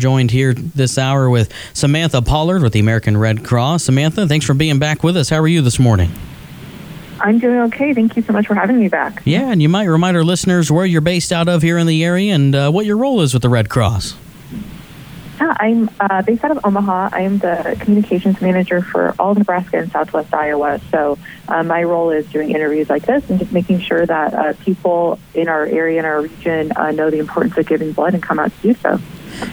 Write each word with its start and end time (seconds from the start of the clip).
Joined 0.00 0.30
here 0.30 0.54
this 0.54 0.96
hour 0.96 1.28
with 1.28 1.52
Samantha 1.72 2.22
Pollard 2.22 2.62
with 2.62 2.72
the 2.72 2.78
American 2.78 3.16
Red 3.16 3.44
Cross. 3.44 3.82
Samantha, 3.82 4.28
thanks 4.28 4.46
for 4.46 4.54
being 4.54 4.78
back 4.78 5.02
with 5.02 5.16
us. 5.16 5.28
How 5.28 5.38
are 5.38 5.48
you 5.48 5.60
this 5.60 5.80
morning? 5.80 6.12
I'm 7.18 7.40
doing 7.40 7.58
okay. 7.62 7.92
Thank 7.92 8.14
you 8.16 8.22
so 8.22 8.32
much 8.32 8.46
for 8.46 8.54
having 8.54 8.78
me 8.78 8.86
back. 8.86 9.22
Yeah, 9.24 9.50
and 9.50 9.60
you 9.60 9.68
might 9.68 9.86
remind 9.86 10.16
our 10.16 10.22
listeners 10.22 10.70
where 10.70 10.86
you're 10.86 11.00
based 11.00 11.32
out 11.32 11.48
of 11.48 11.62
here 11.62 11.78
in 11.78 11.88
the 11.88 12.04
area 12.04 12.32
and 12.32 12.54
uh, 12.54 12.70
what 12.70 12.86
your 12.86 12.96
role 12.96 13.22
is 13.22 13.34
with 13.34 13.42
the 13.42 13.48
Red 13.48 13.70
Cross. 13.70 14.14
Yeah, 15.40 15.56
I'm 15.58 15.90
uh, 15.98 16.22
based 16.22 16.44
out 16.44 16.52
of 16.52 16.60
Omaha. 16.64 17.08
I 17.12 17.22
am 17.22 17.38
the 17.38 17.76
communications 17.80 18.40
manager 18.40 18.82
for 18.82 19.16
all 19.18 19.34
Nebraska 19.34 19.78
and 19.78 19.90
Southwest 19.90 20.32
Iowa. 20.32 20.80
So 20.92 21.18
uh, 21.48 21.64
my 21.64 21.82
role 21.82 22.10
is 22.10 22.24
doing 22.30 22.50
interviews 22.50 22.88
like 22.88 23.04
this 23.04 23.28
and 23.28 23.40
just 23.40 23.50
making 23.50 23.80
sure 23.80 24.06
that 24.06 24.32
uh, 24.32 24.52
people 24.60 25.18
in 25.34 25.48
our 25.48 25.66
area 25.66 25.98
and 25.98 26.06
our 26.06 26.22
region 26.22 26.70
uh, 26.76 26.92
know 26.92 27.10
the 27.10 27.18
importance 27.18 27.58
of 27.58 27.66
giving 27.66 27.90
blood 27.90 28.14
and 28.14 28.22
come 28.22 28.38
out 28.38 28.52
to 28.52 28.62
do 28.62 28.74
so. 28.74 29.00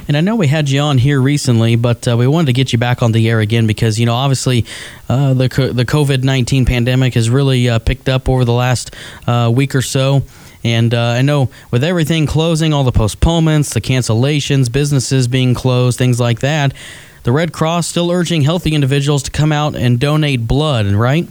And 0.08 0.16
I 0.16 0.22
know 0.22 0.36
we 0.36 0.48
had 0.48 0.70
you 0.70 0.82
on 0.82 0.98
here 0.98 1.20
recently, 1.20 1.76
but 1.76 2.08
uh, 2.08 2.16
we 2.18 2.28
wanted 2.28 2.48
to 2.48 2.54
get 2.54 2.74
you 2.74 2.80
back 2.80 3.02
on 3.02 3.12
the 3.12 3.30
air 3.30 3.40
again 3.40 3.68
because 3.68 4.00
you 4.00 4.06
know 4.06 4.14
obviously 4.14 4.66
uh, 5.10 5.34
the 5.34 5.48
the 5.74 5.86
COVID 5.86 6.24
nineteen 6.24 6.66
pandemic 6.66 7.14
has 7.16 7.30
really 7.30 7.70
uh, 7.70 7.80
picked 7.80 8.10
up 8.10 8.30
over 8.30 8.46
the 8.46 8.54
last 8.54 8.96
uh, 9.28 9.52
week 9.54 9.76
or 9.76 9.82
so. 9.82 10.24
And 10.64 10.96
uh, 10.96 11.00
I 11.00 11.22
know 11.22 11.50
with 11.70 11.84
everything 11.84 12.26
closing, 12.26 12.74
all 12.74 12.84
the 12.84 12.92
postponements, 12.92 13.74
the 13.76 13.82
cancellations, 13.82 14.72
businesses 14.72 15.28
being 15.28 15.54
closed, 15.54 15.98
things 15.98 16.20
like 16.20 16.40
that, 16.40 16.74
the 17.22 17.32
Red 17.32 17.54
Cross 17.54 17.88
still 17.88 18.10
urging 18.10 18.42
healthy 18.42 18.74
individuals 18.74 19.22
to 19.24 19.32
come 19.32 19.52
out 19.52 19.76
and 19.76 20.00
donate 20.00 20.48
blood, 20.48 20.88
right? 20.88 21.28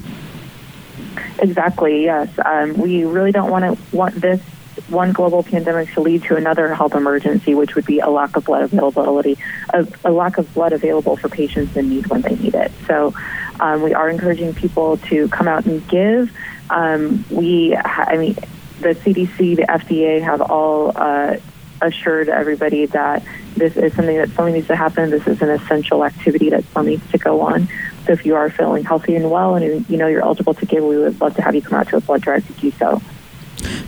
Exactly. 1.41 2.05
Yes. 2.05 2.29
Um, 2.45 2.75
we 2.75 3.05
really 3.05 3.33
don't 3.33 3.51
want 3.51 3.65
to 3.65 3.97
want 3.97 4.15
this 4.15 4.41
one 4.89 5.13
global 5.13 5.43
pandemic 5.43 5.93
to 5.95 6.01
lead 6.01 6.23
to 6.25 6.37
another 6.37 6.75
health 6.75 6.95
emergency, 6.95 7.55
which 7.55 7.75
would 7.75 7.87
be 7.87 8.01
a 8.01 8.09
lack 8.09 8.37
of 8.37 8.45
blood 8.45 8.63
availability, 8.63 9.39
a, 9.73 9.87
a 10.05 10.11
lack 10.11 10.39
of 10.39 10.53
blood 10.55 10.73
available 10.73 11.17
for 11.17 11.29
patients 11.29 11.77
in 11.77 11.89
need 11.89 12.07
when 12.09 12.23
they 12.23 12.35
need 12.37 12.55
it. 12.55 12.73
So 12.87 13.15
um, 13.61 13.83
we 13.83 13.95
are 13.95 14.09
encouraging 14.09 14.55
people 14.55 14.97
to 14.99 15.29
come 15.29 15.49
out 15.49 15.67
and 15.67 15.87
give. 15.89 16.37
Um, 16.71 17.25
we, 17.31 17.77
I 17.77 18.17
mean, 18.17 18.35
the 18.81 18.95
CDC, 18.95 19.57
the 19.57 19.67
FDA 19.69 20.23
have 20.23 20.41
all 20.41 20.93
uh, 20.97 21.37
assured 21.81 22.29
everybody 22.29 22.87
that 22.87 23.23
this 23.57 23.77
is 23.77 23.95
something 23.95 24.17
that 24.17 24.31
still 24.31 24.47
needs 24.47 24.67
to 24.67 24.77
happen. 24.77 25.11
This 25.11 25.27
is 25.27 25.41
an 25.43 25.51
essential 25.51 26.05
activity 26.05 26.51
that 26.51 26.65
still 26.65 26.83
needs 26.83 27.09
to 27.13 27.19
go 27.19 27.43
on. 27.43 27.69
So 28.07 28.13
if 28.13 28.27
you 28.27 28.35
are 28.35 28.51
feeling 28.51 28.85
healthy 28.85 29.15
and 29.15 29.31
well 29.31 29.55
and 29.55 29.89
you 29.89 29.97
know 29.97 30.07
you're 30.07 30.23
eligible 30.23 30.55
to 30.55 30.67
give, 30.67 30.85
we 30.85 30.99
would 30.99 31.21
love 31.21 31.37
to 31.37 31.43
have 31.43 31.55
you 31.55 31.63
come 31.63 31.79
out 31.79 31.89
to 31.89 31.97
a 31.97 32.01
blood 32.01 32.23
drive 32.23 32.47
to 32.47 32.53
do 32.55 32.71
so. 32.73 33.01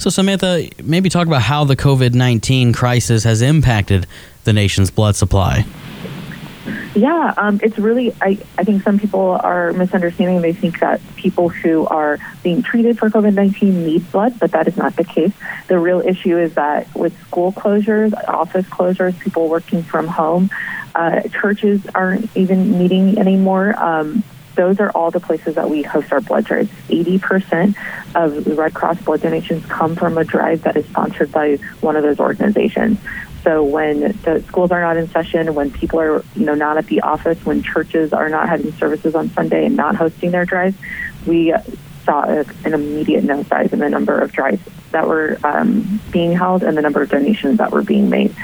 So, 0.06 0.10
Samantha, 0.10 0.68
maybe 0.84 1.08
talk 1.08 1.26
about 1.26 1.42
how 1.42 1.64
the 1.64 1.74
COVID 1.74 2.14
19 2.14 2.72
crisis 2.72 3.24
has 3.24 3.42
impacted 3.42 4.06
the 4.44 4.52
nation's 4.52 4.88
blood 4.88 5.16
supply. 5.16 5.64
Yeah, 6.94 7.34
um, 7.36 7.58
it's 7.60 7.76
really, 7.76 8.14
I, 8.20 8.38
I 8.56 8.62
think 8.62 8.84
some 8.84 9.00
people 9.00 9.32
are 9.42 9.72
misunderstanding. 9.72 10.42
They 10.42 10.52
think 10.52 10.78
that 10.78 11.00
people 11.16 11.48
who 11.48 11.88
are 11.88 12.20
being 12.44 12.62
treated 12.62 13.00
for 13.00 13.10
COVID 13.10 13.34
19 13.34 13.84
need 13.84 14.12
blood, 14.12 14.38
but 14.38 14.52
that 14.52 14.68
is 14.68 14.76
not 14.76 14.94
the 14.94 15.02
case. 15.02 15.32
The 15.66 15.76
real 15.76 16.00
issue 16.00 16.38
is 16.38 16.54
that 16.54 16.86
with 16.94 17.20
school 17.22 17.50
closures, 17.50 18.14
office 18.28 18.66
closures, 18.66 19.18
people 19.18 19.48
working 19.48 19.82
from 19.82 20.06
home, 20.06 20.50
uh, 20.94 21.22
churches 21.30 21.84
aren't 21.96 22.30
even 22.36 22.78
meeting 22.78 23.18
anymore. 23.18 23.76
Um, 23.76 24.22
those 24.56 24.80
are 24.80 24.90
all 24.90 25.10
the 25.10 25.20
places 25.20 25.54
that 25.54 25.70
we 25.70 25.82
host 25.82 26.12
our 26.12 26.20
blood 26.20 26.44
drives. 26.44 26.70
80% 26.88 27.76
of 28.14 28.46
Red 28.58 28.74
Cross 28.74 29.02
blood 29.02 29.20
donations 29.20 29.64
come 29.66 29.94
from 29.94 30.18
a 30.18 30.24
drive 30.24 30.62
that 30.62 30.76
is 30.76 30.86
sponsored 30.86 31.30
by 31.30 31.56
one 31.80 31.96
of 31.96 32.02
those 32.02 32.18
organizations. 32.18 32.98
So 33.44 33.62
when 33.62 34.00
the 34.00 34.42
schools 34.48 34.72
are 34.72 34.80
not 34.80 34.96
in 34.96 35.08
session, 35.08 35.54
when 35.54 35.70
people 35.70 36.00
are, 36.00 36.24
you 36.34 36.44
know, 36.44 36.54
not 36.54 36.78
at 36.78 36.86
the 36.86 37.02
office, 37.02 37.38
when 37.44 37.62
churches 37.62 38.12
are 38.12 38.28
not 38.28 38.48
having 38.48 38.72
services 38.72 39.14
on 39.14 39.30
Sunday 39.30 39.66
and 39.66 39.76
not 39.76 39.94
hosting 39.94 40.32
their 40.32 40.44
drives, 40.44 40.76
we 41.26 41.54
saw 42.04 42.22
an 42.22 42.74
immediate 42.74 43.24
nosedive 43.24 43.72
in 43.72 43.78
the 43.78 43.88
number 43.88 44.19
of 44.19 44.32
drives 44.32 44.62
that 44.92 45.06
were 45.06 45.38
um, 45.44 46.00
being 46.10 46.32
held 46.32 46.62
and 46.62 46.76
the 46.76 46.82
number 46.82 47.02
of 47.02 47.10
donations 47.10 47.58
that 47.58 47.70
were 47.70 47.82
being 47.82 48.08
made. 48.08 48.34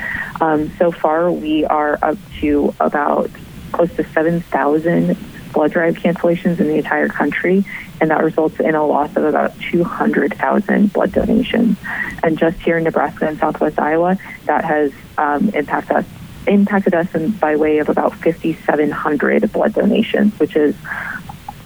Um, 0.41 0.71
so 0.79 0.93
far, 0.93 1.33
we 1.33 1.65
are 1.65 1.99
up 2.03 2.19
to 2.41 2.75
about 2.79 3.31
close 3.73 3.93
to 3.97 4.05
7,000 4.05 5.17
blood 5.53 5.73
drive 5.73 5.97
cancellations 5.97 6.61
in 6.61 6.69
the 6.69 6.77
entire 6.77 7.09
country, 7.09 7.65
and 8.01 8.11
that 8.11 8.23
results 8.23 8.59
in 8.61 8.75
a 8.75 8.85
loss 8.85 9.15
of 9.17 9.25
about 9.25 9.59
200,000 9.61 10.93
blood 10.93 11.13
donations. 11.13 11.77
And 12.23 12.39
just 12.39 12.59
here 12.61 12.79
in 12.79 12.85
Nebraska 12.85 13.27
and 13.27 13.39
Southwest 13.39 13.79
Iowa, 13.79 14.19
that 14.47 14.65
has 14.65 14.93
um, 15.19 15.49
impacted 15.51 15.97
us 15.97 16.05
impacted 16.47 16.93
us 16.93 17.15
in, 17.15 17.31
by 17.31 17.55
way 17.55 17.79
of 17.79 17.89
about 17.89 18.13
5,700 18.15 19.53
blood 19.53 19.73
donations, 19.75 20.37
which 20.41 20.57
is 20.57 20.75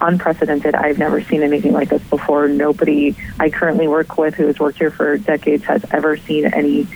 unprecedented. 0.01 0.75
I've 0.75 0.99
never 0.99 1.21
seen 1.21 1.41
anything 1.41 1.73
like 1.73 1.89
this 1.89 2.03
before. 2.03 2.47
Nobody 2.47 3.15
I 3.39 3.49
currently 3.49 3.87
work 3.87 4.17
with 4.17 4.35
who 4.35 4.45
has 4.47 4.59
worked 4.59 4.77
here 4.77 4.91
for 4.91 5.17
decades 5.17 5.63
has 5.65 5.83
ever 5.91 6.17
seen 6.17 6.45
any 6.45 6.87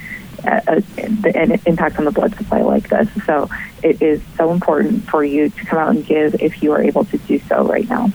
an 0.44 1.62
impact 1.66 1.98
on 1.98 2.06
the 2.06 2.12
blood 2.12 2.36
supply 2.36 2.62
like 2.62 2.90
this. 2.90 3.08
So 3.26 3.50
it 3.84 4.02
is 4.02 4.22
so 4.38 4.52
important 4.52 5.08
for 5.10 5.24
you 5.24 5.50
to 5.50 5.66
come 5.66 5.80
out 5.80 5.90
and 5.90 6.06
give 6.06 6.42
if 6.42 6.62
you 6.64 6.72
are 6.72 6.82
able 6.82 7.06
to 7.06 7.18
do 7.18 7.40
so 7.40 7.66
right 7.66 7.88
now. 7.88 8.12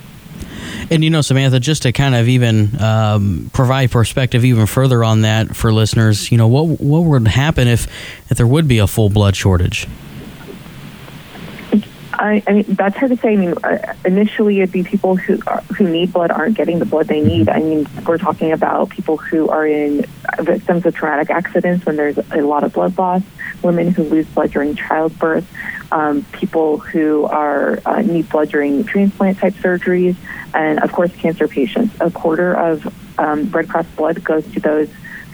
And 0.91 1.03
you 1.03 1.10
know, 1.10 1.20
Samantha, 1.20 1.60
just 1.60 1.82
to 1.82 1.92
kind 1.92 2.14
of 2.14 2.28
even 2.28 2.81
um, 2.81 3.50
provide 3.53 3.91
perspective 3.91 4.44
even 4.44 4.66
further 4.66 5.03
on 5.03 5.22
that 5.22 5.56
for 5.56 5.72
listeners, 5.72 6.31
you 6.31 6.38
know, 6.38 6.48
what 6.48 6.81
what 6.81 7.00
would 7.00 7.28
happen 7.28 7.69
if 7.69 7.87
if 8.31 8.37
there 8.37 8.47
would 8.47 8.69
be 8.69 8.78
a 8.78 8.87
full 8.87 9.08
blood 9.08 9.37
shortage? 9.37 9.87
I, 12.19 12.43
I 12.47 12.53
mean, 12.53 12.65
that's 12.69 12.97
hard 12.97 13.10
to 13.10 13.16
say. 13.16 13.32
I 13.32 13.37
mean, 13.37 13.54
uh, 13.62 13.94
initially 14.04 14.60
it'd 14.60 14.72
be 14.72 14.82
people 14.82 15.16
who 15.16 15.38
are, 15.47 15.60
who 15.77 15.88
need 15.88 16.12
blood 16.12 16.31
aren't 16.31 16.56
getting 16.56 16.78
the 16.78 16.87
blood 16.87 17.06
they 17.06 17.21
need. 17.21 17.49
I 17.49 17.59
mean, 17.59 17.87
we're 18.06 18.19
talking 18.19 18.53
about 18.53 18.91
people 18.91 19.16
who 19.16 19.49
are 19.49 19.66
in 19.66 20.06
victims 20.41 20.87
of 20.87 20.94
traumatic 20.94 21.31
accidents 21.31 21.84
when 21.84 21.97
there's 21.97 22.19
a 22.19 22.41
lot 22.41 22.65
of 22.65 22.72
blood 22.72 22.97
loss, 22.97 23.22
women 23.62 23.91
who 23.91 24.05
lose 24.05 24.26
blood 24.26 24.50
during 24.50 24.75
childbirth, 24.75 25.47
um, 25.93 26.25
people 26.32 26.78
who 26.78 27.25
are 27.25 27.81
uh, 27.84 28.03
need 28.03 28.28
blood 28.28 28.49
during 28.49 28.84
transplant 28.84 29.38
type 29.38 29.55
surgeries, 29.55 30.16
and 30.55 30.81
of 30.81 30.93
course, 30.93 31.15
cancer 31.16 31.47
patients. 31.49 31.94
A 32.00 32.10
quarter 32.10 32.55
of 32.55 32.93
um, 33.19 33.50
Red 33.50 33.69
Cross 33.69 33.87
blood 33.97 34.25
goes 34.25 34.47
to 34.53 34.60
those 34.60 34.88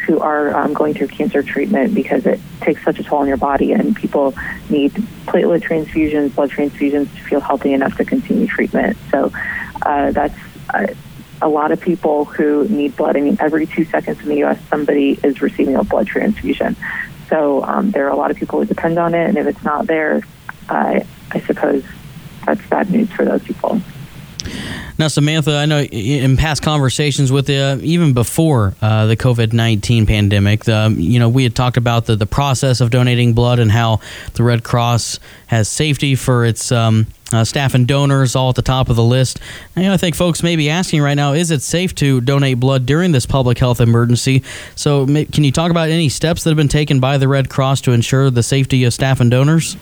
who 0.06 0.18
are 0.20 0.54
um, 0.54 0.72
going 0.72 0.94
through 0.94 1.08
cancer 1.08 1.42
treatment 1.42 1.94
because 1.94 2.26
it 2.26 2.40
takes 2.60 2.82
such 2.84 2.98
a 2.98 3.02
toll 3.02 3.18
on 3.20 3.28
your 3.28 3.36
body, 3.36 3.72
and 3.72 3.94
people 3.94 4.34
need 4.68 4.92
platelet 5.26 5.62
transfusions, 5.62 6.34
blood 6.34 6.50
transfusions 6.50 7.12
to 7.14 7.22
feel 7.22 7.40
healthy 7.40 7.72
enough 7.72 7.96
to 7.96 8.04
continue 8.04 8.46
treatment. 8.46 8.96
So 9.10 9.32
uh, 9.82 10.10
that's 10.10 10.38
uh, 10.74 10.88
a 11.40 11.48
lot 11.48 11.72
of 11.72 11.80
people 11.80 12.24
who 12.24 12.68
need 12.68 12.96
blood. 12.96 13.16
I 13.16 13.20
mean, 13.20 13.36
every 13.40 13.66
two 13.66 13.84
seconds 13.84 14.20
in 14.20 14.28
the 14.28 14.36
U.S., 14.38 14.58
somebody 14.68 15.18
is 15.22 15.40
receiving 15.40 15.76
a 15.76 15.84
blood 15.84 16.06
transfusion. 16.06 16.76
So 17.28 17.62
um, 17.64 17.90
there 17.90 18.06
are 18.06 18.10
a 18.10 18.16
lot 18.16 18.30
of 18.30 18.36
people 18.36 18.60
who 18.60 18.66
depend 18.66 18.98
on 18.98 19.14
it, 19.14 19.28
and 19.28 19.38
if 19.38 19.46
it's 19.46 19.64
not 19.64 19.86
there, 19.86 20.22
uh, 20.68 21.00
I 21.30 21.40
suppose 21.40 21.84
that's 22.44 22.64
bad 22.68 22.90
news 22.90 23.10
for 23.10 23.24
those 23.24 23.42
people. 23.42 23.80
Now, 24.98 25.08
Samantha, 25.08 25.56
I 25.56 25.66
know 25.66 25.80
in 25.80 26.36
past 26.36 26.62
conversations 26.62 27.32
with 27.32 27.48
you, 27.48 27.80
even 27.82 28.12
before 28.12 28.74
uh, 28.82 29.06
the 29.06 29.16
COVID 29.16 29.52
nineteen 29.52 30.06
pandemic, 30.06 30.68
um, 30.68 30.98
you 30.98 31.18
know, 31.18 31.28
we 31.28 31.42
had 31.44 31.54
talked 31.54 31.76
about 31.76 32.06
the, 32.06 32.16
the 32.16 32.26
process 32.26 32.80
of 32.80 32.90
donating 32.90 33.32
blood 33.32 33.58
and 33.58 33.72
how 33.72 34.00
the 34.34 34.42
Red 34.42 34.64
Cross 34.64 35.18
has 35.46 35.68
safety 35.68 36.14
for 36.14 36.44
its 36.44 36.70
um, 36.70 37.06
uh, 37.32 37.44
staff 37.44 37.74
and 37.74 37.88
donors 37.88 38.36
all 38.36 38.50
at 38.50 38.56
the 38.56 38.62
top 38.62 38.90
of 38.90 38.96
the 38.96 39.02
list. 39.02 39.40
And, 39.74 39.84
you 39.84 39.88
know, 39.88 39.94
I 39.94 39.96
think 39.96 40.14
folks 40.14 40.42
may 40.42 40.56
be 40.56 40.68
asking 40.68 41.00
right 41.02 41.14
now: 41.14 41.32
Is 41.32 41.50
it 41.50 41.62
safe 41.62 41.94
to 41.96 42.20
donate 42.20 42.60
blood 42.60 42.84
during 42.84 43.12
this 43.12 43.26
public 43.26 43.58
health 43.58 43.80
emergency? 43.80 44.42
So, 44.76 45.06
can 45.06 45.44
you 45.44 45.52
talk 45.52 45.70
about 45.70 45.88
any 45.88 46.10
steps 46.10 46.44
that 46.44 46.50
have 46.50 46.56
been 46.56 46.68
taken 46.68 47.00
by 47.00 47.18
the 47.18 47.28
Red 47.28 47.48
Cross 47.48 47.80
to 47.82 47.92
ensure 47.92 48.30
the 48.30 48.42
safety 48.42 48.84
of 48.84 48.92
staff 48.92 49.20
and 49.20 49.30
donors? 49.30 49.76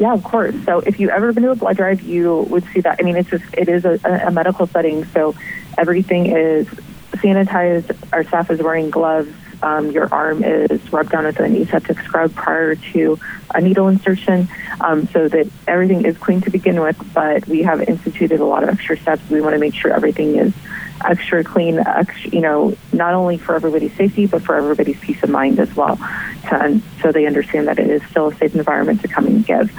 Yeah, 0.00 0.14
of 0.14 0.24
course. 0.24 0.54
So 0.64 0.78
if 0.78 0.98
you've 0.98 1.10
ever 1.10 1.30
been 1.34 1.42
to 1.42 1.50
a 1.50 1.54
blood 1.54 1.76
drive, 1.76 2.00
you 2.00 2.46
would 2.48 2.64
see 2.72 2.80
that. 2.80 2.96
I 2.98 3.02
mean, 3.02 3.16
it's 3.16 3.28
just 3.28 3.44
it 3.52 3.68
is 3.68 3.84
a, 3.84 4.00
a 4.26 4.30
medical 4.30 4.66
setting, 4.66 5.04
so 5.04 5.34
everything 5.76 6.34
is 6.34 6.66
sanitized. 7.12 7.94
Our 8.10 8.24
staff 8.24 8.50
is 8.50 8.62
wearing 8.62 8.88
gloves. 8.88 9.30
Um, 9.62 9.90
your 9.90 10.08
arm 10.10 10.42
is 10.42 10.90
rubbed 10.90 11.10
down 11.10 11.26
with 11.26 11.38
an 11.38 11.54
aseptic 11.54 12.00
scrub 12.00 12.34
prior 12.34 12.76
to 12.76 13.20
a 13.54 13.60
needle 13.60 13.88
insertion, 13.88 14.48
um, 14.80 15.06
so 15.08 15.28
that 15.28 15.50
everything 15.68 16.06
is 16.06 16.16
clean 16.16 16.40
to 16.40 16.50
begin 16.50 16.80
with. 16.80 16.96
But 17.12 17.46
we 17.46 17.62
have 17.64 17.82
instituted 17.82 18.40
a 18.40 18.46
lot 18.46 18.62
of 18.62 18.70
extra 18.70 18.96
steps. 18.96 19.28
We 19.28 19.42
want 19.42 19.52
to 19.52 19.60
make 19.60 19.74
sure 19.74 19.92
everything 19.92 20.36
is 20.36 20.54
extra 21.04 21.44
clean, 21.44 21.78
extra, 21.78 22.30
you 22.30 22.40
know, 22.40 22.74
not 22.94 23.12
only 23.12 23.36
for 23.36 23.54
everybody's 23.54 23.94
safety, 23.96 24.26
but 24.26 24.42
for 24.42 24.54
everybody's 24.54 24.98
peace 25.00 25.22
of 25.22 25.28
mind 25.28 25.58
as 25.58 25.76
well. 25.76 25.96
To, 26.48 26.80
so 27.00 27.12
they 27.12 27.26
understand 27.26 27.68
that 27.68 27.78
it 27.78 27.88
is 27.88 28.02
still 28.10 28.28
a 28.28 28.34
safe 28.34 28.54
environment 28.54 29.00
to 29.02 29.08
come 29.08 29.26
and 29.26 29.44
give. 29.44 29.72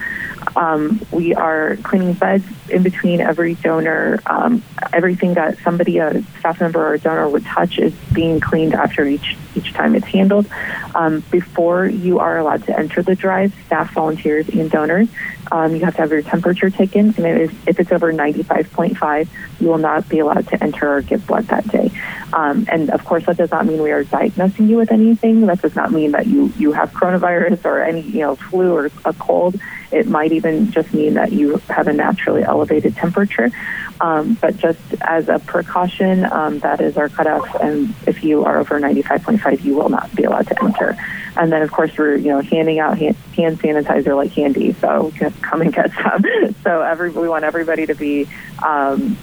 Um, 0.55 1.01
we 1.11 1.33
are 1.33 1.77
cleaning 1.77 2.13
beds 2.13 2.45
in 2.69 2.83
between 2.83 3.21
every 3.21 3.55
donor. 3.55 4.19
Um, 4.25 4.63
everything 4.91 5.35
that 5.35 5.57
somebody, 5.59 5.99
a 5.99 6.23
staff 6.39 6.59
member 6.59 6.85
or 6.85 6.93
a 6.95 6.99
donor 6.99 7.29
would 7.29 7.45
touch 7.45 7.77
is 7.77 7.93
being 8.11 8.39
cleaned 8.39 8.73
after 8.73 9.05
each 9.05 9.37
each 9.55 9.73
time 9.73 9.95
it's 9.95 10.07
handled. 10.07 10.47
Um, 10.95 11.23
before 11.31 11.85
you 11.85 12.19
are 12.19 12.37
allowed 12.37 12.65
to 12.65 12.77
enter 12.77 13.01
the 13.03 13.15
drive, 13.15 13.53
staff, 13.65 13.93
volunteers, 13.93 14.49
and 14.49 14.69
donors, 14.69 15.09
um, 15.51 15.75
you 15.75 15.83
have 15.83 15.95
to 15.95 16.01
have 16.01 16.11
your 16.11 16.21
temperature 16.21 16.69
taken, 16.69 17.13
and 17.17 17.25
it 17.25 17.41
is, 17.41 17.51
if 17.67 17.79
it's 17.79 17.91
over 17.91 18.13
95.5, 18.13 19.27
you 19.59 19.67
will 19.67 19.77
not 19.77 20.07
be 20.07 20.19
allowed 20.19 20.47
to 20.47 20.63
enter 20.63 20.95
or 20.95 21.01
give 21.01 21.27
blood 21.27 21.45
that 21.47 21.67
day. 21.67 21.91
Um, 22.33 22.65
and 22.71 22.89
of 22.89 23.03
course, 23.03 23.25
that 23.25 23.37
does 23.37 23.51
not 23.51 23.65
mean 23.65 23.81
we 23.81 23.91
are 23.91 24.05
diagnosing 24.05 24.69
you 24.69 24.77
with 24.77 24.91
anything. 24.91 25.45
That 25.47 25.61
does 25.61 25.75
not 25.75 25.91
mean 25.91 26.11
that 26.11 26.27
you 26.27 26.53
you 26.57 26.71
have 26.71 26.91
coronavirus 26.93 27.65
or 27.65 27.83
any 27.83 28.01
you 28.01 28.21
know 28.21 28.35
flu 28.35 28.73
or 28.73 28.89
a 29.03 29.13
cold. 29.13 29.59
It 29.91 30.07
might 30.07 30.31
even 30.31 30.71
just 30.71 30.93
mean 30.93 31.15
that 31.15 31.31
you 31.31 31.61
have 31.69 31.87
a 31.87 31.93
naturally 31.93 32.43
elevated 32.43 32.95
temperature. 32.95 33.51
Um, 33.99 34.33
but 34.41 34.57
just 34.57 34.79
as 35.01 35.29
a 35.29 35.37
precaution, 35.37 36.25
um, 36.25 36.59
that 36.59 36.81
is 36.81 36.97
our 36.97 37.07
cutoff. 37.07 37.47
And 37.61 37.93
if 38.07 38.23
you 38.23 38.43
are 38.45 38.57
over 38.57 38.79
95.5, 38.79 39.63
you 39.63 39.75
will 39.75 39.89
not 39.89 40.13
be 40.15 40.23
allowed 40.23 40.47
to 40.47 40.63
enter. 40.63 40.97
And 41.37 41.51
then, 41.51 41.61
of 41.61 41.71
course, 41.71 41.95
we're 41.97 42.15
you 42.15 42.29
know 42.29 42.41
handing 42.41 42.79
out 42.79 42.97
hand, 42.97 43.15
sanitizer 43.35 44.15
like 44.15 44.33
candy. 44.33 44.73
So 44.73 45.11
just 45.15 45.41
come 45.41 45.61
and 45.61 45.71
get 45.71 45.91
some. 45.93 46.25
so 46.63 46.81
every 46.81 47.11
we 47.11 47.29
want 47.29 47.45
everybody 47.45 47.85
to 47.85 47.95
be 47.95 48.27
um, 48.63 49.15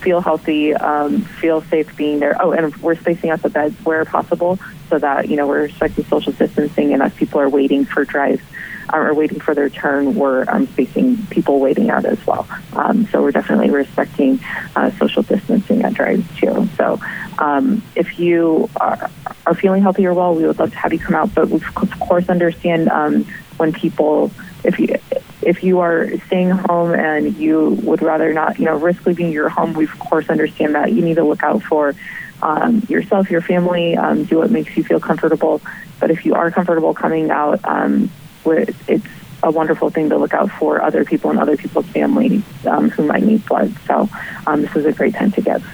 feel 0.00 0.20
healthy, 0.20 0.74
um, 0.74 1.20
feel 1.22 1.60
safe 1.62 1.94
being 1.96 2.18
there. 2.18 2.36
Oh, 2.40 2.52
and 2.52 2.74
we're 2.76 2.96
spacing 2.96 3.30
out 3.30 3.42
the 3.42 3.50
beds 3.50 3.76
where 3.84 4.04
possible 4.04 4.58
so 4.88 4.98
that 4.98 5.28
you 5.28 5.36
know 5.36 5.46
we're 5.46 5.62
respecting 5.62 6.04
social 6.06 6.32
distancing, 6.32 6.92
and 6.94 7.02
as 7.02 7.14
people 7.14 7.40
are 7.40 7.48
waiting 7.48 7.84
for 7.84 8.04
drives 8.04 8.42
are 8.88 9.14
waiting 9.14 9.40
for 9.40 9.54
their 9.54 9.70
turn, 9.70 10.14
we're 10.14 10.44
um, 10.48 10.66
facing 10.66 11.26
people 11.26 11.60
waiting 11.60 11.90
out 11.90 12.04
as 12.04 12.24
well. 12.26 12.46
Um, 12.74 13.06
so 13.06 13.22
we're 13.22 13.32
definitely 13.32 13.70
respecting 13.70 14.40
uh, 14.76 14.90
social 14.92 15.22
distancing 15.22 15.82
at 15.82 15.94
drives 15.94 16.26
too. 16.36 16.68
So 16.76 17.00
um, 17.38 17.82
if 17.96 18.18
you 18.18 18.68
are, 18.76 19.10
are, 19.46 19.54
feeling 19.54 19.82
healthy 19.82 20.06
or 20.06 20.14
well, 20.14 20.34
we 20.34 20.46
would 20.46 20.58
love 20.58 20.70
to 20.70 20.78
have 20.78 20.92
you 20.92 20.98
come 20.98 21.14
out. 21.14 21.34
But 21.34 21.48
we 21.48 21.56
of 21.56 22.00
course 22.00 22.28
understand 22.28 22.88
um, 22.88 23.24
when 23.56 23.72
people, 23.72 24.30
if 24.64 24.78
you 24.78 24.96
if 25.42 25.64
you 25.64 25.80
are 25.80 26.16
staying 26.26 26.50
home 26.50 26.94
and 26.94 27.36
you 27.36 27.70
would 27.82 28.00
rather 28.00 28.32
not, 28.32 28.58
you 28.58 28.64
know, 28.64 28.76
risk 28.76 29.04
leaving 29.06 29.32
your 29.32 29.48
home, 29.48 29.72
we 29.72 29.84
of 29.84 29.98
course 29.98 30.28
understand 30.30 30.74
that 30.74 30.92
you 30.92 31.02
need 31.02 31.16
to 31.16 31.24
look 31.24 31.42
out 31.42 31.62
for 31.62 31.94
um, 32.42 32.84
yourself, 32.88 33.30
your 33.30 33.40
family, 33.40 33.96
um, 33.96 34.24
do 34.24 34.38
what 34.38 34.50
makes 34.50 34.76
you 34.76 34.84
feel 34.84 35.00
comfortable. 35.00 35.60
But 36.00 36.10
if 36.10 36.24
you 36.24 36.34
are 36.34 36.50
comfortable 36.50 36.94
coming 36.94 37.30
out, 37.30 37.60
um, 37.64 38.10
it's 38.46 39.06
a 39.42 39.50
wonderful 39.50 39.90
thing 39.90 40.08
to 40.10 40.16
look 40.16 40.34
out 40.34 40.50
for 40.50 40.82
other 40.82 41.04
people 41.04 41.30
and 41.30 41.38
other 41.38 41.56
people's 41.56 41.86
families 41.86 42.42
um, 42.66 42.90
who 42.90 43.04
might 43.04 43.22
need 43.22 43.44
blood. 43.46 43.74
So 43.86 44.08
um, 44.46 44.62
this 44.62 44.76
is 44.76 44.86
a 44.86 44.92
great 44.92 45.14
time 45.14 45.32
to 45.32 45.40
give. 45.40 45.64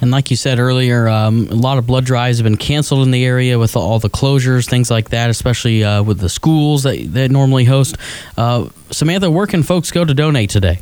And 0.00 0.10
like 0.12 0.30
you 0.30 0.36
said 0.36 0.58
earlier, 0.58 1.08
um, 1.08 1.48
a 1.50 1.54
lot 1.54 1.78
of 1.78 1.86
blood 1.86 2.04
drives 2.04 2.38
have 2.38 2.44
been 2.44 2.56
canceled 2.56 3.02
in 3.02 3.10
the 3.10 3.24
area 3.24 3.58
with 3.58 3.76
all 3.76 3.98
the 3.98 4.10
closures, 4.10 4.68
things 4.68 4.90
like 4.90 5.10
that, 5.10 5.28
especially 5.28 5.82
uh, 5.82 6.02
with 6.02 6.20
the 6.20 6.28
schools 6.28 6.84
that, 6.84 7.12
that 7.14 7.30
normally 7.30 7.64
host. 7.64 7.96
Uh, 8.36 8.68
Samantha, 8.90 9.30
where 9.30 9.46
can 9.46 9.62
folks 9.64 9.90
go 9.90 10.04
to 10.04 10.14
donate 10.14 10.50
today? 10.50 10.78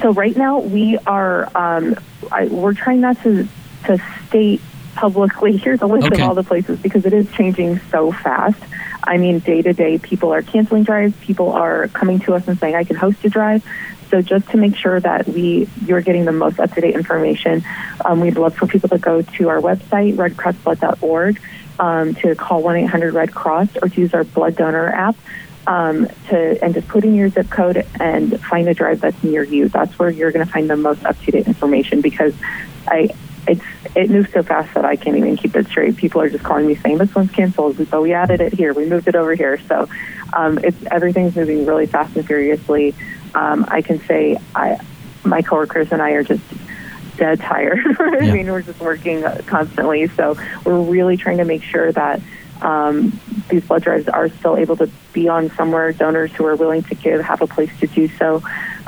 So 0.00 0.12
right 0.12 0.34
now 0.34 0.60
we 0.60 0.96
are 1.06 1.44
um, 1.54 1.96
I, 2.32 2.46
we're 2.46 2.72
trying 2.72 3.00
not 3.00 3.20
to 3.22 3.46
to 3.84 4.02
state 4.28 4.62
publicly 4.94 5.56
here's 5.56 5.82
a 5.82 5.86
list 5.86 6.06
okay. 6.06 6.22
of 6.22 6.28
all 6.28 6.34
the 6.34 6.42
places 6.42 6.78
because 6.78 7.04
it 7.04 7.12
is 7.12 7.30
changing 7.32 7.78
so 7.90 8.12
fast. 8.12 8.60
I 9.02 9.16
mean, 9.16 9.38
day 9.38 9.62
to 9.62 9.72
day, 9.72 9.98
people 9.98 10.32
are 10.32 10.42
canceling 10.42 10.84
drives. 10.84 11.14
People 11.20 11.52
are 11.52 11.88
coming 11.88 12.20
to 12.20 12.34
us 12.34 12.46
and 12.48 12.58
saying, 12.58 12.74
"I 12.74 12.84
can 12.84 12.96
host 12.96 13.24
a 13.24 13.28
drive." 13.28 13.64
So 14.10 14.20
just 14.20 14.48
to 14.50 14.56
make 14.56 14.76
sure 14.76 14.98
that 14.98 15.28
we 15.28 15.68
you're 15.86 16.00
getting 16.00 16.24
the 16.24 16.32
most 16.32 16.58
up 16.58 16.72
to 16.74 16.80
date 16.80 16.94
information, 16.94 17.64
um, 18.04 18.20
we'd 18.20 18.36
love 18.36 18.54
for 18.54 18.66
people 18.66 18.88
to 18.88 18.98
go 18.98 19.22
to 19.22 19.48
our 19.48 19.60
website 19.60 20.16
redcrossblood.org, 20.16 21.40
um, 21.78 22.14
to 22.16 22.34
call 22.34 22.62
one 22.62 22.76
eight 22.76 22.86
hundred 22.86 23.14
Red 23.14 23.32
Cross 23.32 23.68
or 23.80 23.88
to 23.88 24.00
use 24.00 24.12
our 24.12 24.24
blood 24.24 24.56
donor 24.56 24.88
app. 24.88 25.16
Um, 25.66 26.08
to 26.28 26.64
and 26.64 26.74
just 26.74 26.88
put 26.88 27.04
in 27.04 27.14
your 27.14 27.28
zip 27.28 27.48
code 27.50 27.86
and 28.00 28.40
find 28.40 28.66
a 28.68 28.74
drive 28.74 29.02
that's 29.02 29.22
near 29.22 29.44
you. 29.44 29.68
That's 29.68 29.96
where 29.98 30.10
you're 30.10 30.32
going 30.32 30.44
to 30.44 30.50
find 30.50 30.68
the 30.68 30.76
most 30.76 31.04
up 31.04 31.20
to 31.20 31.30
date 31.30 31.46
information 31.46 32.00
because 32.00 32.34
I 32.88 33.10
it's 33.46 33.64
it 33.96 34.10
moves 34.10 34.32
so 34.32 34.42
fast 34.42 34.74
that 34.74 34.84
I 34.84 34.96
can't 34.96 35.16
even 35.16 35.36
keep 35.36 35.56
it 35.56 35.66
straight. 35.66 35.96
People 35.96 36.20
are 36.20 36.28
just 36.28 36.44
calling 36.44 36.66
me 36.66 36.74
saying 36.76 36.98
this 36.98 37.14
one's 37.14 37.30
canceled, 37.30 37.78
and 37.78 37.88
so 37.88 38.02
we 38.02 38.12
added 38.12 38.40
it 38.40 38.52
here, 38.52 38.72
we 38.72 38.86
moved 38.86 39.08
it 39.08 39.14
over 39.14 39.34
here. 39.34 39.58
So 39.68 39.88
um, 40.32 40.58
it's 40.58 40.76
everything's 40.90 41.36
moving 41.36 41.66
really 41.66 41.86
fast 41.86 42.16
and 42.16 42.26
furiously. 42.26 42.94
Um, 43.34 43.64
I 43.68 43.82
can 43.82 44.00
say 44.00 44.38
I, 44.54 44.78
my 45.24 45.42
coworkers 45.42 45.92
and 45.92 46.02
I 46.02 46.12
are 46.12 46.22
just 46.22 46.42
dead 47.16 47.40
tired. 47.40 47.78
I 48.00 48.24
yeah. 48.24 48.32
mean, 48.32 48.50
we're 48.50 48.62
just 48.62 48.80
working 48.80 49.22
constantly, 49.46 50.08
so 50.08 50.36
we're 50.64 50.80
really 50.80 51.16
trying 51.16 51.38
to 51.38 51.44
make 51.44 51.62
sure 51.62 51.92
that 51.92 52.20
um, 52.62 53.18
these 53.48 53.64
blood 53.64 53.82
drives 53.82 54.08
are 54.08 54.28
still 54.28 54.56
able 54.56 54.76
to 54.76 54.90
be 55.12 55.28
on 55.28 55.50
somewhere. 55.50 55.92
Donors 55.92 56.32
who 56.32 56.44
are 56.46 56.56
willing 56.56 56.82
to 56.84 56.94
give 56.94 57.20
have 57.22 57.42
a 57.42 57.46
place 57.46 57.70
to 57.80 57.86
do 57.86 58.08
so. 58.08 58.42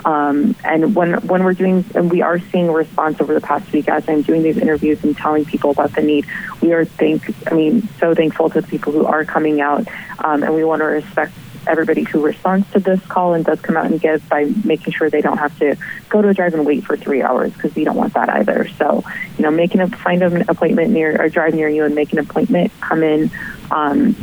Um, 0.04 0.56
and 0.64 0.94
when 0.94 1.14
when 1.26 1.44
we're 1.44 1.52
doing, 1.52 1.84
and 1.94 2.10
we 2.10 2.22
are 2.22 2.38
seeing 2.38 2.68
a 2.68 2.72
response 2.72 3.20
over 3.20 3.34
the 3.34 3.40
past 3.40 3.70
week 3.72 3.88
as 3.88 4.08
I'm 4.08 4.22
doing 4.22 4.42
these 4.42 4.58
interviews 4.58 5.02
and 5.04 5.16
telling 5.16 5.44
people 5.44 5.70
about 5.70 5.92
the 5.92 6.02
need. 6.02 6.26
We 6.60 6.72
are 6.72 6.84
thank, 6.84 7.22
I 7.50 7.54
mean, 7.54 7.88
so 7.98 8.14
thankful 8.14 8.50
to 8.50 8.60
the 8.60 8.66
people 8.66 8.92
who 8.92 9.04
are 9.06 9.24
coming 9.24 9.60
out, 9.60 9.86
um, 10.18 10.42
and 10.42 10.54
we 10.54 10.64
want 10.64 10.80
to 10.80 10.86
respect 10.86 11.32
everybody 11.66 12.02
who 12.02 12.20
responds 12.20 12.70
to 12.72 12.80
this 12.80 13.00
call 13.06 13.34
and 13.34 13.44
does 13.44 13.60
come 13.60 13.76
out 13.76 13.86
and 13.86 14.00
give 14.00 14.28
by 14.28 14.44
making 14.64 14.92
sure 14.92 15.08
they 15.08 15.20
don't 15.20 15.38
have 15.38 15.56
to 15.58 15.76
go 16.08 16.20
to 16.20 16.28
a 16.28 16.34
drive 16.34 16.54
and 16.54 16.66
wait 16.66 16.84
for 16.84 16.96
three 16.96 17.22
hours 17.22 17.52
because 17.52 17.74
we 17.74 17.84
don't 17.84 17.96
want 17.96 18.14
that 18.14 18.28
either. 18.28 18.68
So, 18.78 19.04
you 19.38 19.44
know, 19.44 19.50
making 19.50 19.80
a 19.80 19.88
find 19.88 20.22
an 20.22 20.44
appointment 20.48 20.90
near 20.90 21.20
or 21.20 21.28
drive 21.28 21.54
near 21.54 21.68
you 21.68 21.84
and 21.84 21.94
make 21.94 22.12
an 22.12 22.18
appointment, 22.18 22.72
come 22.80 23.02
in, 23.02 23.30
um, 23.70 24.16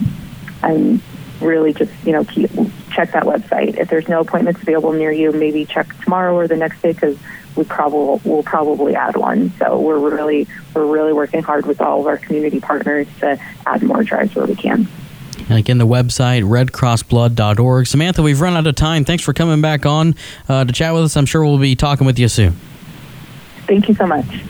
and 0.62 1.02
really 1.42 1.74
just 1.74 1.92
you 2.06 2.12
know 2.12 2.24
keep 2.24 2.52
check 2.92 3.12
that 3.14 3.24
website. 3.24 3.78
If 3.78 3.90
there's 3.90 4.08
no 4.08 4.22
appointments 4.22 4.62
available 4.62 4.94
near 4.94 5.12
you, 5.12 5.32
maybe 5.32 5.66
check 5.66 5.88
tomorrow 6.04 6.36
or 6.36 6.48
the 6.48 6.58
next 6.58 6.82
day 6.82 6.94
because 6.94 7.18
we 7.56 7.64
probably 7.64 8.30
will 8.30 8.44
probably 8.44 8.96
add 8.96 9.16
one. 9.16 9.52
So 9.60 9.80
we're 9.80 10.00
really 10.00 10.48
we're 10.74 10.86
really 10.86 11.14
working 11.14 11.42
hard 11.42 11.66
with 11.66 11.82
all 11.82 12.02
of 12.02 12.08
our 12.08 12.18
community 12.18 12.60
partners 12.60 13.08
to 13.20 13.40
add 13.66 13.84
more 13.84 14.04
drives 14.04 14.36
where 14.36 14.46
we 14.46 14.56
can. 14.56 14.88
And 15.50 15.58
again, 15.58 15.78
the 15.78 15.88
website, 15.88 16.44
redcrossblood.org. 16.44 17.88
Samantha, 17.88 18.22
we've 18.22 18.40
run 18.40 18.56
out 18.56 18.68
of 18.68 18.76
time. 18.76 19.04
Thanks 19.04 19.24
for 19.24 19.34
coming 19.34 19.62
back 19.62 19.86
on 19.86 20.16
uh, 20.48 20.66
to 20.66 20.72
chat 20.72 20.94
with 20.94 21.04
us. 21.04 21.18
I'm 21.18 21.26
sure 21.26 21.44
we'll 21.44 21.58
be 21.58 21.76
talking 21.76 22.06
with 22.06 22.20
you 22.20 22.28
soon. 22.28 22.54
Thank 23.66 23.88
you 23.88 23.96
so 23.96 24.06
much. 24.06 24.44